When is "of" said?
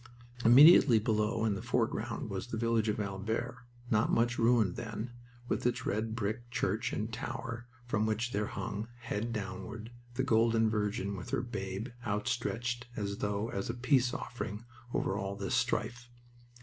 2.89-2.99